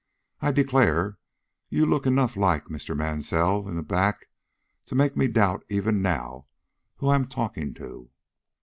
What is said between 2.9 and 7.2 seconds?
Mansell in the back to make me doubt even now who I